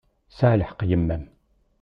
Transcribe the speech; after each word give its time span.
Tesɛa 0.29 0.55
lḥeqq 0.61 0.79
yemma-m. 0.89 1.23